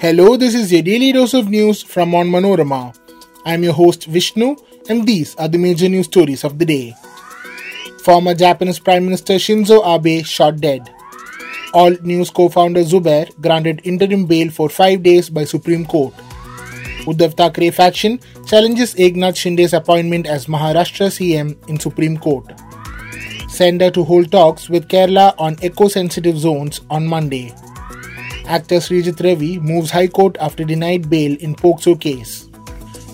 Hello, 0.00 0.34
this 0.34 0.54
is 0.54 0.72
your 0.72 0.80
daily 0.80 1.12
dose 1.12 1.34
of 1.34 1.50
news 1.50 1.82
from 1.82 2.12
Onmanorama. 2.12 2.96
I'm 3.44 3.62
your 3.62 3.74
host 3.74 4.06
Vishnu, 4.06 4.56
and 4.88 5.06
these 5.06 5.36
are 5.36 5.46
the 5.46 5.58
major 5.58 5.90
news 5.90 6.06
stories 6.06 6.42
of 6.42 6.58
the 6.58 6.64
day. 6.64 6.94
Former 8.02 8.32
Japanese 8.32 8.78
Prime 8.78 9.04
Minister 9.04 9.34
Shinzo 9.34 9.82
Abe 9.84 10.24
shot 10.24 10.58
dead. 10.58 10.88
Alt 11.74 12.00
News 12.00 12.30
co-founder 12.30 12.80
Zubair 12.80 13.28
granted 13.42 13.82
interim 13.84 14.24
bail 14.24 14.50
for 14.50 14.70
five 14.70 15.02
days 15.02 15.28
by 15.28 15.44
Supreme 15.44 15.84
Court. 15.84 16.14
Uddhav 17.04 17.36
Thackeray 17.36 17.70
faction 17.70 18.20
challenges 18.46 18.94
Eknath 18.94 19.36
Shinde's 19.36 19.74
appointment 19.74 20.26
as 20.26 20.46
Maharashtra 20.46 21.08
CM 21.18 21.68
in 21.68 21.78
Supreme 21.78 22.16
Court. 22.16 22.46
Centre 23.50 23.90
to 23.90 24.04
hold 24.04 24.32
talks 24.32 24.70
with 24.70 24.88
Kerala 24.88 25.34
on 25.36 25.58
eco-sensitive 25.62 26.38
zones 26.38 26.80
on 26.88 27.06
Monday. 27.06 27.52
Actor 28.50 28.78
Srijit 28.78 29.20
Ravi 29.24 29.60
moves 29.60 29.92
High 29.92 30.08
Court 30.08 30.36
after 30.40 30.64
denied 30.64 31.08
bail 31.08 31.36
in 31.38 31.54
POCSO 31.54 32.00
case. 32.00 32.48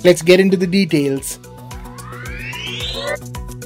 Let's 0.02 0.22
get 0.22 0.40
into 0.40 0.56
the 0.56 0.66
details. 0.66 1.38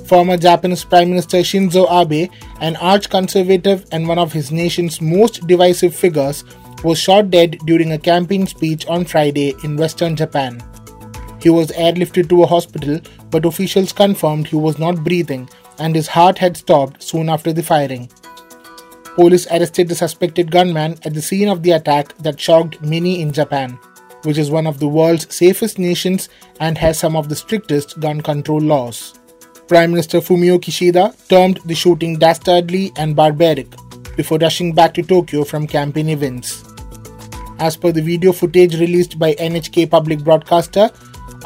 Former 0.08 0.36
Japanese 0.36 0.82
Prime 0.82 1.10
Minister 1.10 1.38
Shinzo 1.38 1.86
Abe, 1.88 2.28
an 2.60 2.74
arch 2.76 3.08
conservative 3.08 3.86
and 3.92 4.08
one 4.08 4.18
of 4.18 4.32
his 4.32 4.50
nation's 4.50 5.00
most 5.00 5.46
divisive 5.46 5.94
figures, 5.94 6.42
was 6.82 6.98
shot 6.98 7.30
dead 7.30 7.56
during 7.66 7.92
a 7.92 7.98
campaign 7.98 8.48
speech 8.48 8.84
on 8.86 9.04
Friday 9.04 9.54
in 9.62 9.76
western 9.76 10.16
Japan. 10.16 10.60
He 11.40 11.50
was 11.50 11.70
airlifted 11.70 12.28
to 12.30 12.42
a 12.42 12.48
hospital, 12.48 12.98
but 13.30 13.44
officials 13.44 13.92
confirmed 13.92 14.48
he 14.48 14.56
was 14.56 14.80
not 14.80 15.04
breathing 15.04 15.48
and 15.78 15.94
his 15.94 16.08
heart 16.08 16.36
had 16.38 16.56
stopped 16.56 17.00
soon 17.00 17.28
after 17.28 17.52
the 17.52 17.62
firing. 17.62 18.10
Police 19.20 19.46
arrested 19.48 19.86
the 19.86 19.94
suspected 19.94 20.50
gunman 20.50 20.96
at 21.04 21.12
the 21.12 21.20
scene 21.20 21.50
of 21.50 21.62
the 21.62 21.72
attack 21.72 22.16
that 22.22 22.40
shocked 22.40 22.80
many 22.80 23.20
in 23.20 23.32
Japan, 23.32 23.78
which 24.22 24.38
is 24.38 24.50
one 24.50 24.66
of 24.66 24.78
the 24.78 24.88
world's 24.88 25.26
safest 25.36 25.78
nations 25.78 26.30
and 26.58 26.78
has 26.78 26.98
some 26.98 27.14
of 27.14 27.28
the 27.28 27.36
strictest 27.36 28.00
gun 28.00 28.22
control 28.22 28.62
laws. 28.62 29.12
Prime 29.68 29.90
Minister 29.90 30.22
Fumio 30.22 30.58
Kishida 30.58 31.12
termed 31.28 31.60
the 31.66 31.74
shooting 31.74 32.18
dastardly 32.18 32.92
and 32.96 33.14
barbaric 33.14 33.66
before 34.16 34.38
rushing 34.38 34.72
back 34.72 34.94
to 34.94 35.02
Tokyo 35.02 35.44
from 35.44 35.66
campaign 35.66 36.08
events. 36.08 36.64
As 37.58 37.76
per 37.76 37.92
the 37.92 38.00
video 38.00 38.32
footage 38.32 38.80
released 38.80 39.18
by 39.18 39.34
NHK 39.34 39.90
public 39.90 40.20
broadcaster, 40.20 40.90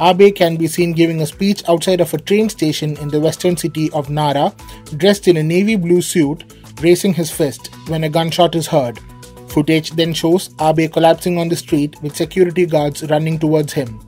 Abe 0.01 0.33
can 0.33 0.55
be 0.55 0.69
seen 0.69 0.93
giving 0.93 1.23
a 1.23 1.27
speech 1.27 1.65
outside 1.69 2.01
of 2.01 2.15
a 2.15 2.19
train 2.19 2.49
station 2.49 2.97
in 2.99 3.09
the 3.09 3.19
western 3.19 3.57
city 3.57 3.91
of 3.91 4.11
Nara, 4.11 4.55
dressed 4.97 5.27
in 5.27 5.37
a 5.39 5.43
navy 5.43 5.75
blue 5.75 6.03
suit, 6.03 6.45
raising 6.81 7.15
his 7.15 7.31
fist 7.31 7.75
when 7.89 8.05
a 8.05 8.09
gunshot 8.09 8.55
is 8.55 8.67
heard. 8.67 9.01
Footage 9.49 9.91
then 9.93 10.13
shows 10.13 10.55
Abe 10.61 10.93
collapsing 10.93 11.39
on 11.39 11.49
the 11.49 11.57
street 11.57 12.01
with 12.03 12.17
security 12.17 12.67
guards 12.67 13.09
running 13.11 13.39
towards 13.39 13.73
him. 13.73 14.01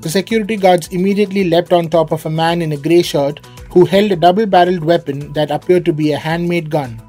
The 0.00 0.10
security 0.10 0.56
guards 0.56 0.88
immediately 0.88 1.44
leapt 1.44 1.72
on 1.72 1.88
top 1.88 2.12
of 2.12 2.26
a 2.26 2.30
man 2.30 2.60
in 2.60 2.72
a 2.72 2.76
grey 2.76 3.02
shirt 3.02 3.44
who 3.70 3.84
held 3.84 4.12
a 4.12 4.16
double 4.16 4.46
barreled 4.46 4.84
weapon 4.84 5.32
that 5.32 5.50
appeared 5.50 5.84
to 5.86 5.92
be 5.92 6.12
a 6.12 6.18
handmade 6.18 6.70
gun. 6.70 7.00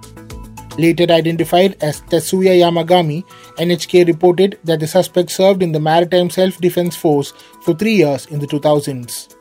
Later 0.78 1.06
identified 1.10 1.78
as 1.82 2.02
Tetsuya 2.02 2.60
Yamagami, 2.60 3.24
NHK 3.58 4.08
reported 4.08 4.60
that 4.64 4.80
the 4.80 4.88
suspect 4.88 5.32
served 5.32 5.64
in 5.64 5.72
the 5.72 5.80
Maritime 5.80 6.30
Self 6.30 6.58
Defense 6.60 6.96
Force 6.96 7.32
for 7.62 7.74
three 7.74 7.96
years 7.96 8.26
in 8.26 8.40
the 8.40 8.48
2000s. 8.48 9.35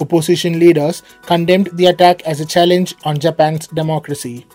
Opposition 0.00 0.58
leaders 0.58 1.02
condemned 1.22 1.70
the 1.74 1.86
attack 1.86 2.22
as 2.22 2.40
a 2.40 2.46
challenge 2.46 2.94
on 3.04 3.18
Japan's 3.18 3.66
democracy. 3.68 4.46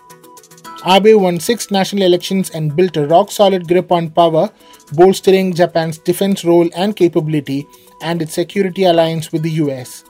Abe 0.84 1.14
won 1.14 1.38
six 1.38 1.70
national 1.70 2.02
elections 2.02 2.50
and 2.50 2.74
built 2.74 2.96
a 2.96 3.06
rock 3.06 3.30
solid 3.30 3.68
grip 3.68 3.92
on 3.92 4.10
power, 4.10 4.50
bolstering 4.94 5.54
Japan's 5.54 5.98
defense 5.98 6.44
role 6.44 6.68
and 6.74 6.96
capability 6.96 7.66
and 8.02 8.20
its 8.20 8.34
security 8.34 8.84
alliance 8.84 9.30
with 9.30 9.42
the 9.42 9.50
US. 9.62 10.04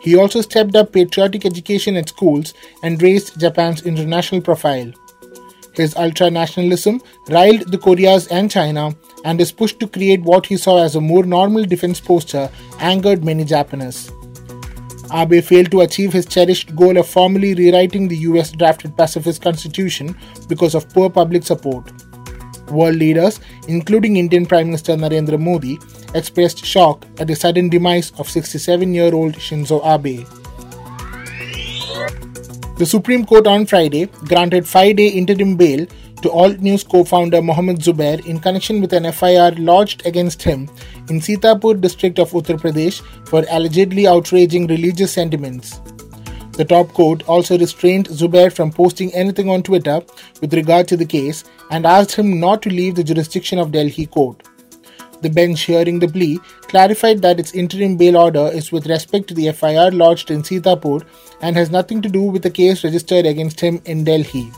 He 0.00 0.16
also 0.16 0.40
stepped 0.40 0.76
up 0.76 0.92
patriotic 0.92 1.46
education 1.46 1.96
at 1.96 2.08
schools 2.08 2.54
and 2.82 3.00
raised 3.02 3.40
Japan's 3.40 3.86
international 3.86 4.40
profile. 4.40 4.92
His 5.74 5.94
ultra 5.96 6.30
nationalism 6.30 7.02
riled 7.28 7.70
the 7.70 7.78
Koreas 7.78 8.28
and 8.28 8.50
China, 8.50 8.96
and 9.24 9.38
his 9.38 9.52
push 9.52 9.74
to 9.74 9.86
create 9.86 10.22
what 10.22 10.46
he 10.46 10.56
saw 10.56 10.82
as 10.82 10.94
a 10.96 11.00
more 11.00 11.24
normal 11.24 11.64
defense 11.64 12.00
posture 12.00 12.50
angered 12.78 13.24
many 13.24 13.44
Japanese. 13.44 14.10
Abe 15.12 15.42
failed 15.42 15.70
to 15.70 15.80
achieve 15.80 16.12
his 16.12 16.26
cherished 16.26 16.74
goal 16.76 16.96
of 16.96 17.08
formally 17.08 17.54
rewriting 17.54 18.08
the 18.08 18.16
US 18.28 18.52
drafted 18.52 18.96
pacifist 18.96 19.42
constitution 19.42 20.16
because 20.48 20.74
of 20.74 20.88
poor 20.90 21.10
public 21.10 21.42
support. 21.42 21.92
World 22.70 22.96
leaders, 22.96 23.40
including 23.68 24.16
Indian 24.16 24.46
Prime 24.46 24.66
Minister 24.66 24.94
Narendra 24.96 25.38
Modi, 25.38 25.78
expressed 26.14 26.64
shock 26.64 27.06
at 27.18 27.26
the 27.26 27.36
sudden 27.36 27.68
demise 27.68 28.10
of 28.18 28.28
67 28.28 28.92
year 28.92 29.14
old 29.14 29.34
Shinzo 29.34 29.80
Abe. 29.84 30.26
The 32.78 32.84
Supreme 32.84 33.24
Court 33.24 33.46
on 33.46 33.64
Friday 33.64 34.04
granted 34.28 34.68
five 34.68 34.96
day 34.96 35.08
interim 35.08 35.56
bail 35.56 35.86
to 36.20 36.30
Alt 36.30 36.58
News 36.58 36.84
co 36.84 37.04
founder 37.04 37.40
Mohammed 37.40 37.78
Zubair 37.78 38.22
in 38.26 38.38
connection 38.38 38.82
with 38.82 38.92
an 38.92 39.10
FIR 39.12 39.52
lodged 39.52 40.04
against 40.04 40.42
him 40.42 40.68
in 41.08 41.20
Sitapur 41.20 41.80
district 41.80 42.18
of 42.18 42.32
Uttar 42.32 42.58
Pradesh 42.60 43.00
for 43.28 43.46
allegedly 43.48 44.06
outraging 44.06 44.66
religious 44.66 45.10
sentiments. 45.10 45.80
The 46.58 46.66
top 46.66 46.92
court 46.92 47.26
also 47.26 47.58
restrained 47.58 48.08
Zubair 48.08 48.52
from 48.52 48.70
posting 48.70 49.10
anything 49.14 49.48
on 49.48 49.62
Twitter 49.62 50.02
with 50.42 50.52
regard 50.52 50.86
to 50.88 50.98
the 50.98 51.06
case 51.06 51.44
and 51.70 51.86
asked 51.86 52.12
him 52.12 52.38
not 52.38 52.60
to 52.60 52.68
leave 52.68 52.94
the 52.94 53.04
jurisdiction 53.04 53.58
of 53.58 53.72
Delhi 53.72 54.04
court. 54.04 54.42
The 55.22 55.30
bench 55.30 55.62
hearing 55.62 55.98
the 55.98 56.08
plea 56.08 56.38
clarified 56.62 57.22
that 57.22 57.40
its 57.40 57.52
interim 57.52 57.96
bail 57.96 58.16
order 58.16 58.50
is 58.52 58.70
with 58.70 58.86
respect 58.86 59.28
to 59.28 59.34
the 59.34 59.50
FIR 59.52 59.90
lodged 59.92 60.30
in 60.30 60.42
Sitapur 60.42 61.04
and 61.40 61.56
has 61.56 61.70
nothing 61.70 62.02
to 62.02 62.08
do 62.08 62.22
with 62.22 62.42
the 62.42 62.50
case 62.50 62.84
registered 62.84 63.26
against 63.26 63.60
him 63.60 63.80
in 63.86 64.04
Delhi. 64.04 64.50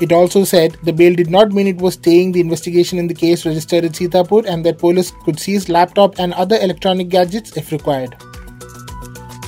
It 0.00 0.12
also 0.12 0.44
said 0.44 0.76
the 0.82 0.92
bail 0.92 1.14
did 1.14 1.30
not 1.30 1.52
mean 1.52 1.66
it 1.66 1.78
was 1.78 1.94
staying 1.94 2.32
the 2.32 2.40
investigation 2.40 2.98
in 2.98 3.06
the 3.06 3.14
case 3.14 3.46
registered 3.46 3.84
in 3.84 3.92
Sitapur 3.92 4.44
and 4.46 4.64
that 4.66 4.78
police 4.78 5.12
could 5.24 5.40
seize 5.40 5.70
laptop 5.70 6.18
and 6.18 6.34
other 6.34 6.58
electronic 6.60 7.08
gadgets 7.08 7.56
if 7.56 7.72
required. 7.72 8.14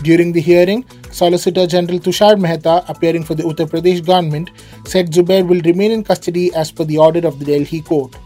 During 0.03 0.33
the 0.33 0.41
hearing, 0.41 0.87
Solicitor 1.11 1.67
General 1.67 1.99
Tushar 1.99 2.39
Mehta, 2.41 2.85
appearing 2.89 3.25
for 3.25 3.35
the 3.35 3.43
Uttar 3.43 3.69
Pradesh 3.69 4.05
government, 4.07 4.51
said 4.87 5.13
Zubair 5.13 5.47
will 5.47 5.61
remain 5.63 5.91
in 5.91 6.05
custody 6.05 6.55
as 6.55 6.71
per 6.71 6.85
the 6.85 6.97
order 6.97 7.27
of 7.27 7.39
the 7.39 7.45
Delhi 7.45 7.83
court. 7.83 8.17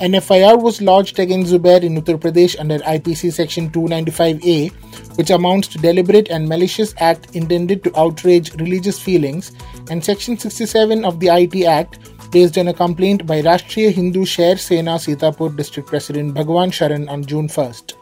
An 0.00 0.20
FIR 0.20 0.56
was 0.56 0.82
lodged 0.82 1.20
against 1.20 1.52
Zubair 1.52 1.82
in 1.82 1.94
Uttar 1.94 2.18
Pradesh 2.18 2.58
under 2.58 2.80
IPC 2.80 3.32
Section 3.32 3.70
295A, 3.70 4.72
which 5.16 5.30
amounts 5.30 5.68
to 5.68 5.78
deliberate 5.78 6.28
and 6.30 6.48
malicious 6.48 6.94
act 6.98 7.36
intended 7.36 7.84
to 7.84 7.96
outrage 7.98 8.52
religious 8.54 8.98
feelings, 8.98 9.52
and 9.90 10.04
Section 10.04 10.36
67 10.36 11.04
of 11.04 11.20
the 11.20 11.28
IT 11.28 11.64
Act, 11.64 12.00
based 12.32 12.58
on 12.58 12.68
a 12.68 12.74
complaint 12.74 13.24
by 13.24 13.40
Rashtriya 13.40 13.92
Hindu 13.92 14.24
Sher 14.24 14.56
Sena 14.56 14.96
Sitapur 14.96 15.56
District 15.56 15.88
President 15.88 16.34
Bhagwan 16.34 16.72
Sharan 16.72 17.08
on 17.08 17.24
June 17.24 17.46
1st. 17.46 17.94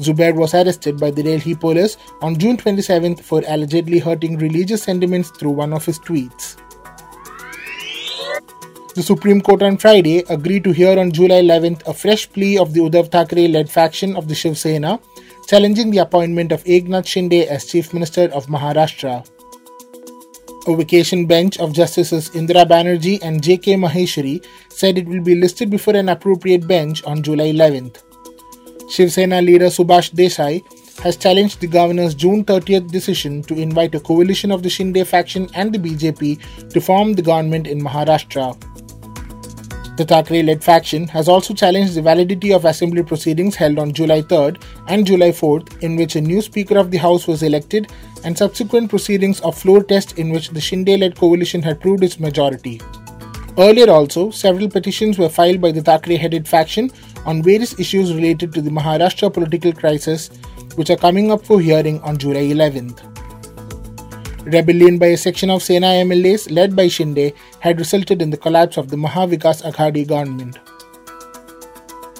Zubair 0.00 0.34
was 0.34 0.54
arrested 0.54 0.98
by 0.98 1.10
the 1.10 1.22
Delhi 1.22 1.54
police 1.54 1.98
on 2.22 2.38
June 2.38 2.56
27th 2.56 3.20
for 3.20 3.42
allegedly 3.48 3.98
hurting 3.98 4.38
religious 4.38 4.82
sentiments 4.82 5.30
through 5.30 5.50
one 5.50 5.74
of 5.74 5.84
his 5.84 5.98
tweets. 5.98 6.56
The 8.96 9.02
Supreme 9.02 9.42
Court 9.42 9.60
on 9.60 9.76
Friday 9.76 10.24
agreed 10.30 10.64
to 10.64 10.72
hear 10.72 10.98
on 10.98 11.12
July 11.12 11.42
11th 11.42 11.86
a 11.86 11.92
fresh 11.92 12.32
plea 12.32 12.56
of 12.56 12.72
the 12.72 12.80
Uddhav 12.80 13.10
Thackeray 13.12 13.46
led 13.46 13.68
faction 13.68 14.16
of 14.16 14.26
the 14.26 14.34
Shiv 14.34 14.56
Sena, 14.56 14.98
challenging 15.46 15.90
the 15.90 15.98
appointment 15.98 16.50
of 16.50 16.64
Eknath 16.64 17.04
Shinde 17.04 17.46
as 17.46 17.66
Chief 17.66 17.92
Minister 17.92 18.30
of 18.32 18.46
Maharashtra. 18.46 19.28
A 20.66 20.74
vacation 20.74 21.26
bench 21.26 21.58
of 21.58 21.74
Justices 21.74 22.30
Indira 22.30 22.64
Banerjee 22.64 23.18
and 23.20 23.42
J.K. 23.42 23.74
Maheshwari 23.74 24.42
said 24.70 24.96
it 24.96 25.06
will 25.06 25.22
be 25.22 25.34
listed 25.34 25.68
before 25.68 25.94
an 25.94 26.08
appropriate 26.08 26.66
bench 26.66 27.04
on 27.04 27.22
July 27.22 27.52
11th. 27.52 27.98
Shiv 28.90 29.12
Sena 29.12 29.42
leader 29.42 29.66
Subhash 29.66 30.10
Desai 30.12 30.62
has 31.00 31.18
challenged 31.18 31.60
the 31.60 31.66
governor's 31.66 32.14
June 32.14 32.46
30th 32.46 32.90
decision 32.90 33.42
to 33.42 33.60
invite 33.60 33.94
a 33.94 34.00
coalition 34.00 34.50
of 34.50 34.62
the 34.62 34.70
Shinde 34.70 35.06
faction 35.06 35.50
and 35.52 35.70
the 35.70 35.78
BJP 35.78 36.70
to 36.70 36.80
form 36.80 37.12
the 37.12 37.20
government 37.20 37.66
in 37.66 37.78
Maharashtra. 37.78 38.56
The 39.96 40.04
Thackeray 40.04 40.42
led 40.42 40.62
faction 40.62 41.08
has 41.08 41.26
also 41.26 41.54
challenged 41.54 41.94
the 41.94 42.02
validity 42.02 42.52
of 42.52 42.66
assembly 42.66 43.02
proceedings 43.02 43.54
held 43.54 43.78
on 43.78 43.94
July 43.94 44.20
3rd 44.20 44.62
and 44.88 45.06
July 45.06 45.30
4th, 45.30 45.82
in 45.82 45.96
which 45.96 46.16
a 46.16 46.20
new 46.20 46.42
Speaker 46.42 46.76
of 46.76 46.90
the 46.90 46.98
House 46.98 47.26
was 47.26 47.42
elected, 47.42 47.90
and 48.22 48.36
subsequent 48.36 48.90
proceedings 48.90 49.40
of 49.40 49.56
floor 49.56 49.82
test 49.82 50.18
in 50.18 50.28
which 50.28 50.50
the 50.50 50.60
Shinde 50.60 51.00
led 51.00 51.16
coalition 51.16 51.62
had 51.62 51.80
proved 51.80 52.04
its 52.04 52.20
majority. 52.20 52.78
Earlier, 53.56 53.90
also, 53.90 54.30
several 54.30 54.68
petitions 54.68 55.18
were 55.18 55.30
filed 55.30 55.62
by 55.62 55.72
the 55.72 55.80
Thackeray 55.80 56.16
headed 56.16 56.46
faction 56.46 56.90
on 57.24 57.42
various 57.42 57.80
issues 57.80 58.12
related 58.12 58.52
to 58.52 58.60
the 58.60 58.68
Maharashtra 58.68 59.32
political 59.32 59.72
crisis, 59.72 60.28
which 60.74 60.90
are 60.90 60.96
coming 60.96 61.30
up 61.30 61.42
for 61.46 61.58
hearing 61.58 62.02
on 62.02 62.18
July 62.18 62.42
11th. 62.42 63.15
Rebellion 64.46 64.96
by 64.96 65.06
a 65.06 65.16
section 65.16 65.50
of 65.50 65.60
Sena 65.60 65.88
MLAs 66.04 66.48
led 66.52 66.76
by 66.76 66.86
Shinde 66.86 67.34
had 67.58 67.80
resulted 67.80 68.22
in 68.22 68.30
the 68.30 68.36
collapse 68.36 68.76
of 68.76 68.90
the 68.90 68.96
Mahavikas 68.96 69.64
Aghadi 69.68 70.06
government. 70.06 70.60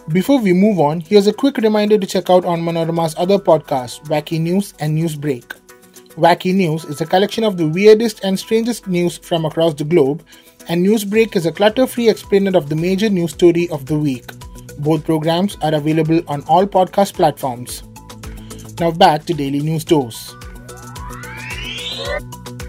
Before 0.08 0.40
we 0.40 0.52
move 0.52 0.80
on, 0.80 0.98
here's 0.98 1.28
a 1.28 1.32
quick 1.32 1.56
reminder 1.58 1.96
to 1.96 2.04
check 2.06 2.28
out 2.28 2.42
Onmanorama's 2.42 3.14
other 3.16 3.38
podcasts, 3.38 4.04
Wacky 4.06 4.40
News 4.40 4.74
and 4.80 4.98
Newsbreak. 4.98 5.54
Wacky 6.16 6.52
News 6.52 6.84
is 6.86 7.00
a 7.00 7.06
collection 7.06 7.44
of 7.44 7.58
the 7.58 7.68
weirdest 7.68 8.24
and 8.24 8.36
strangest 8.36 8.88
news 8.88 9.18
from 9.18 9.44
across 9.44 9.74
the 9.74 9.84
globe, 9.84 10.24
and 10.68 10.84
Newsbreak 10.84 11.36
is 11.36 11.46
a 11.46 11.52
clutter 11.52 11.86
free 11.86 12.08
explainer 12.08 12.58
of 12.58 12.68
the 12.68 12.74
major 12.74 13.08
news 13.08 13.34
story 13.34 13.68
of 13.70 13.86
the 13.86 13.96
week. 13.96 14.32
Both 14.80 15.04
programs 15.04 15.56
are 15.62 15.74
available 15.76 16.22
on 16.26 16.42
all 16.48 16.66
podcast 16.66 17.14
platforms. 17.14 17.84
Now 18.80 18.90
back 18.90 19.26
to 19.26 19.34
Daily 19.34 19.60
News 19.60 19.84
Dose. 19.84 20.34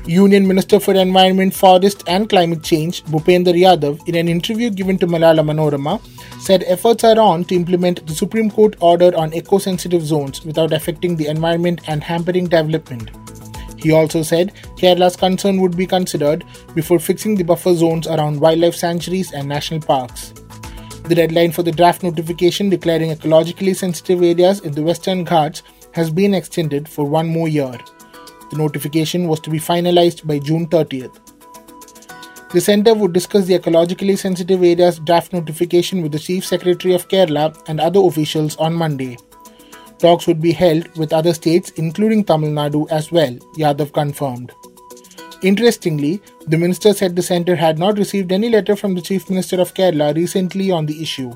Union 0.07 0.47
Minister 0.47 0.79
for 0.79 0.93
Environment, 0.93 1.53
Forest 1.53 2.05
and 2.07 2.29
Climate 2.29 2.63
Change, 2.63 3.03
Bhupender 3.05 3.53
Yadav, 3.53 4.07
in 4.07 4.15
an 4.15 4.29
interview 4.29 4.69
given 4.69 4.97
to 4.99 5.05
Malayala 5.05 5.43
Manorama, 5.43 5.99
said 6.39 6.63
efforts 6.63 7.03
are 7.03 7.19
on 7.19 7.43
to 7.43 7.55
implement 7.55 8.07
the 8.07 8.15
Supreme 8.15 8.49
Court 8.49 8.77
order 8.79 9.13
on 9.17 9.33
eco 9.33 9.57
sensitive 9.57 10.05
zones 10.05 10.45
without 10.45 10.71
affecting 10.71 11.17
the 11.17 11.27
environment 11.27 11.81
and 11.87 12.01
hampering 12.01 12.45
development. 12.45 13.11
He 13.77 13.91
also 13.91 14.23
said 14.23 14.53
Kerala's 14.77 15.17
concern 15.17 15.59
would 15.59 15.75
be 15.75 15.85
considered 15.85 16.45
before 16.73 16.99
fixing 16.99 17.35
the 17.35 17.43
buffer 17.43 17.75
zones 17.75 18.07
around 18.07 18.39
wildlife 18.39 18.75
sanctuaries 18.75 19.33
and 19.33 19.49
national 19.49 19.81
parks. 19.81 20.33
The 21.03 21.15
deadline 21.15 21.51
for 21.51 21.63
the 21.63 21.73
draft 21.73 22.01
notification 22.01 22.69
declaring 22.69 23.13
ecologically 23.13 23.75
sensitive 23.75 24.23
areas 24.23 24.61
in 24.61 24.71
the 24.71 24.83
Western 24.83 25.25
Ghats 25.25 25.63
has 25.91 26.09
been 26.09 26.33
extended 26.33 26.87
for 26.87 27.05
one 27.05 27.27
more 27.27 27.49
year. 27.49 27.77
The 28.51 28.57
notification 28.57 29.27
was 29.27 29.39
to 29.41 29.49
be 29.49 29.59
finalized 29.59 30.25
by 30.25 30.39
June 30.39 30.67
30th. 30.67 31.15
The 32.53 32.61
centre 32.61 32.93
would 32.93 33.11
discuss 33.11 33.45
the 33.45 33.59
ecologically 33.59 34.17
sensitive 34.17 34.63
areas 34.63 34.99
draft 34.99 35.33
notification 35.33 36.01
with 36.01 36.13
the 36.13 36.19
Chief 36.19 36.45
Secretary 36.45 36.93
of 36.93 37.09
Kerala 37.09 37.55
and 37.67 37.81
other 37.81 37.99
officials 37.99 38.55
on 38.55 38.73
Monday. 38.73 39.17
Talks 39.99 40.27
would 40.27 40.39
be 40.39 40.53
held 40.53 40.87
with 40.95 41.11
other 41.11 41.33
states, 41.33 41.71
including 41.71 42.23
Tamil 42.23 42.51
Nadu, 42.51 42.89
as 42.89 43.11
well, 43.11 43.33
Yadav 43.57 43.91
confirmed. 43.91 44.53
Interestingly, 45.41 46.21
the 46.47 46.57
minister 46.57 46.93
said 46.93 47.15
the 47.15 47.21
centre 47.21 47.55
had 47.55 47.77
not 47.77 47.97
received 47.97 48.31
any 48.31 48.49
letter 48.49 48.75
from 48.75 48.95
the 48.95 49.01
Chief 49.01 49.29
Minister 49.29 49.59
of 49.59 49.73
Kerala 49.73 50.15
recently 50.15 50.71
on 50.71 50.85
the 50.85 51.01
issue. 51.01 51.31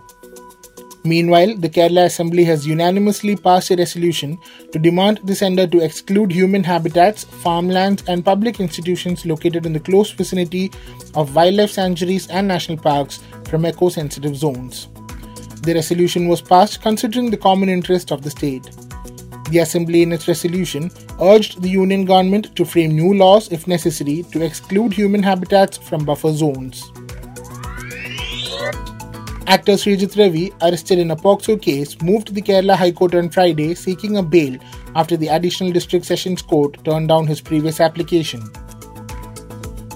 Meanwhile, 1.03 1.55
the 1.57 1.69
Kerala 1.69 2.05
Assembly 2.05 2.43
has 2.43 2.67
unanimously 2.67 3.35
passed 3.35 3.71
a 3.71 3.75
resolution 3.75 4.37
to 4.71 4.77
demand 4.77 5.19
the 5.23 5.33
centre 5.33 5.65
to 5.65 5.79
exclude 5.79 6.31
human 6.31 6.63
habitats, 6.63 7.23
farmlands, 7.23 8.03
and 8.07 8.23
public 8.23 8.59
institutions 8.59 9.25
located 9.25 9.65
in 9.65 9.73
the 9.73 9.79
close 9.79 10.11
vicinity 10.11 10.71
of 11.15 11.35
wildlife 11.35 11.71
sanctuaries 11.71 12.27
and 12.27 12.47
national 12.47 12.77
parks 12.77 13.19
from 13.45 13.65
eco 13.65 13.89
sensitive 13.89 14.35
zones. 14.35 14.89
The 15.63 15.73
resolution 15.73 16.27
was 16.27 16.41
passed 16.41 16.81
considering 16.83 17.31
the 17.31 17.37
common 17.37 17.69
interest 17.69 18.11
of 18.11 18.21
the 18.21 18.29
state. 18.29 18.69
The 19.49 19.59
Assembly, 19.59 20.03
in 20.03 20.11
its 20.11 20.27
resolution, 20.27 20.91
urged 21.19 21.61
the 21.61 21.69
Union 21.69 22.05
government 22.05 22.55
to 22.55 22.63
frame 22.63 22.95
new 22.95 23.13
laws 23.15 23.51
if 23.51 23.67
necessary 23.67 24.23
to 24.31 24.43
exclude 24.43 24.93
human 24.93 25.23
habitats 25.23 25.77
from 25.77 26.05
buffer 26.05 26.31
zones. 26.31 26.91
Actor 29.47 29.73
Srijit 29.73 30.17
Ravi, 30.17 30.53
arrested 30.61 30.99
in 30.99 31.11
a 31.11 31.15
POCSO 31.15 31.61
case, 31.61 31.99
moved 32.01 32.27
to 32.27 32.33
the 32.33 32.41
Kerala 32.41 32.75
High 32.75 32.91
Court 32.91 33.15
on 33.15 33.29
Friday 33.29 33.73
seeking 33.73 34.17
a 34.17 34.23
bail 34.23 34.57
after 34.95 35.17
the 35.17 35.27
Additional 35.27 35.71
District 35.71 36.05
Sessions 36.05 36.41
Court 36.41 36.81
turned 36.85 37.07
down 37.07 37.25
his 37.25 37.41
previous 37.41 37.79
application. 37.79 38.41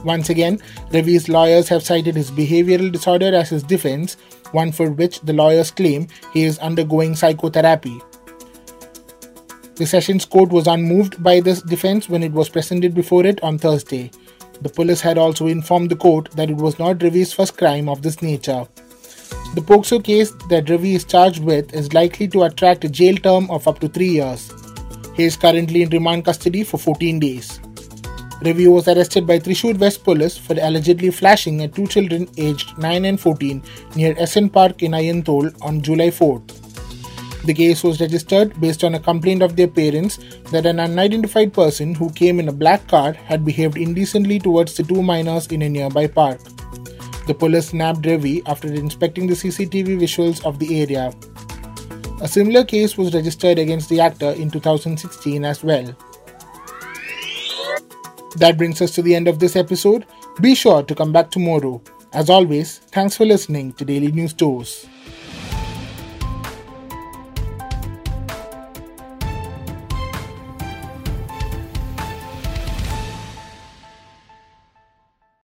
Once 0.03 0.30
again, 0.30 0.59
Ravi's 0.92 1.30
lawyers 1.30 1.69
have 1.69 1.83
cited 1.83 2.15
his 2.15 2.31
behavioral 2.31 2.92
disorder 2.92 3.33
as 3.36 3.50
his 3.50 3.63
defense, 3.63 4.18
one 4.51 4.71
for 4.71 4.92
which 4.92 5.21
the 5.21 5.33
lawyers 5.33 5.71
claim 5.71 6.07
he 6.33 6.44
is 6.44 6.59
undergoing 6.59 7.15
psychotherapy. 7.15 8.01
The 9.75 9.86
Sessions 9.86 10.25
Court 10.25 10.50
was 10.51 10.68
unmoved 10.68 11.21
by 11.21 11.39
this 11.39 11.62
defense 11.62 12.09
when 12.09 12.24
it 12.24 12.31
was 12.31 12.50
presented 12.50 12.95
before 12.95 13.25
it 13.25 13.42
on 13.44 13.57
Thursday. 13.57 14.09
The 14.62 14.69
police 14.69 15.01
had 15.01 15.18
also 15.18 15.47
informed 15.47 15.92
the 15.92 15.97
court 15.97 16.31
that 16.31 16.50
it 16.50 16.57
was 16.57 16.80
not 16.80 17.03
Ravi's 17.03 17.33
first 17.33 17.57
crime 17.57 17.89
of 17.89 18.01
this 18.01 18.21
nature. 18.21 18.68
The 19.56 19.62
POCSO 19.62 20.04
case 20.04 20.31
that 20.50 20.69
Ravi 20.69 20.96
is 20.96 21.06
charged 21.06 21.42
with 21.42 21.74
is 21.74 21.94
likely 21.94 22.28
to 22.28 22.44
attract 22.44 22.84
a 22.84 22.90
jail 22.90 23.16
term 23.16 23.50
of 23.50 23.69
up 23.69 23.80
to 23.80 23.88
three 23.88 24.10
years. 24.10 24.52
He 25.16 25.24
is 25.24 25.38
currently 25.38 25.81
in 25.84 25.90
remand 25.92 26.25
custody 26.25 26.66
for 26.66 26.78
14 26.78 27.22
days. 27.22 27.62
Ravi 28.44 28.68
was 28.68 28.90
arrested 28.90 29.25
by 29.25 29.40
Thrissur 29.40 29.80
West 29.80 30.04
Police 30.04 30.38
for 30.38 30.57
allegedly 30.60 31.10
flashing 31.10 31.63
at 31.63 31.74
two 31.74 31.88
children 31.88 32.28
aged 32.36 32.78
9 32.80 33.06
and 33.06 33.18
14 33.18 33.63
near 33.96 34.13
Essen 34.18 34.50
Park 34.50 34.84
in 34.84 34.92
Ayanthol 34.92 35.56
on 35.62 35.81
July 35.81 36.10
4th. 36.10 37.46
The 37.46 37.54
case 37.54 37.81
was 37.81 38.02
registered 38.02 38.60
based 38.60 38.84
on 38.84 38.96
a 38.96 39.00
complaint 39.00 39.42
of 39.42 39.56
their 39.56 39.69
parents 39.69 40.19
that 40.52 40.66
an 40.66 40.81
unidentified 40.81 41.54
person 41.54 41.96
who 41.96 42.10
came 42.10 42.42
in 42.42 42.50
a 42.50 42.52
black 42.52 42.86
car 42.90 43.13
had 43.13 43.46
behaved 43.46 43.78
indecently 43.78 44.38
towards 44.38 44.75
the 44.75 44.84
two 44.84 45.02
minors 45.02 45.48
in 45.48 45.62
a 45.62 45.69
nearby 45.69 46.07
park. 46.07 46.42
The 47.27 47.33
police 47.33 47.74
nabbed 47.74 48.06
Ravi 48.06 48.44
after 48.45 48.68
inspecting 48.68 49.25
the 49.25 49.33
CCTV 49.33 50.00
visuals 50.00 50.45
of 50.45 50.60
the 50.60 50.81
area. 50.81 51.12
A 52.22 52.27
similar 52.27 52.63
case 52.63 52.98
was 52.98 53.13
registered 53.13 53.60
against 53.60 53.89
the 53.89 54.00
actor 54.00 54.31
in 54.31 54.51
2016 54.51 55.44
as 55.44 55.63
well. 55.63 55.95
That 58.38 58.57
brings 58.57 58.81
us 58.81 58.92
to 58.92 59.01
the 59.01 59.16
end 59.16 59.27
of 59.27 59.39
this 59.39 59.56
episode. 59.56 60.06
Be 60.39 60.54
sure 60.56 60.83
to 60.83 60.94
come 60.94 61.12
back 61.12 61.31
tomorrow. 61.31 61.81
As 62.13 62.30
always, 62.30 62.77
thanks 62.92 63.18
for 63.18 63.25
listening 63.25 63.74
to 63.74 63.86
Daily 63.86 64.12
News 64.12 64.33
Dose. 64.33 64.86